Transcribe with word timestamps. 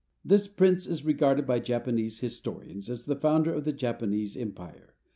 This 0.25 0.47
prince 0.47 0.87
is 0.87 1.05
regarded 1.05 1.45
by 1.45 1.59
Japanese 1.59 2.21
historians 2.21 2.89
as 2.89 3.05
the 3.05 3.15
founder 3.15 3.53
of 3.53 3.65
the 3.65 3.71
Japanese 3.71 4.35
Empire. 4.35 4.95